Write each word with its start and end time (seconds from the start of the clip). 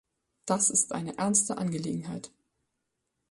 Das 0.47 0.71
ist 0.71 0.93
eine 0.93 1.15
ernste 1.19 1.59
Angelegenheit. 1.59 2.31